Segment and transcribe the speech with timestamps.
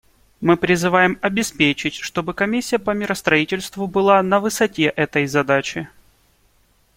[0.39, 5.89] Мы призваны обеспечить, чтобы Комиссия по миростроительству была на высоте этой задачи.